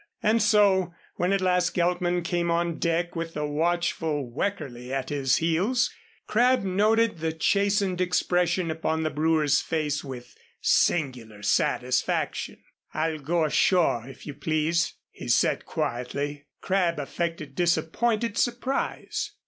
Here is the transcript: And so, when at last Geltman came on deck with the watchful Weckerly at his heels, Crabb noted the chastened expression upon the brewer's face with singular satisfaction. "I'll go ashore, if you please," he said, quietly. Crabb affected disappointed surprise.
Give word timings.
And 0.23 0.41
so, 0.41 0.95
when 1.17 1.31
at 1.31 1.41
last 1.41 1.75
Geltman 1.75 2.23
came 2.23 2.49
on 2.49 2.79
deck 2.79 3.15
with 3.15 3.35
the 3.35 3.45
watchful 3.45 4.27
Weckerly 4.33 4.91
at 4.91 5.09
his 5.09 5.35
heels, 5.35 5.93
Crabb 6.25 6.63
noted 6.63 7.19
the 7.19 7.31
chastened 7.31 8.01
expression 8.01 8.71
upon 8.71 9.03
the 9.03 9.11
brewer's 9.11 9.61
face 9.61 10.03
with 10.03 10.35
singular 10.59 11.43
satisfaction. 11.43 12.57
"I'll 12.95 13.19
go 13.19 13.45
ashore, 13.45 14.07
if 14.07 14.25
you 14.25 14.33
please," 14.33 14.95
he 15.11 15.27
said, 15.27 15.67
quietly. 15.67 16.45
Crabb 16.61 16.97
affected 16.97 17.53
disappointed 17.53 18.39
surprise. 18.39 19.33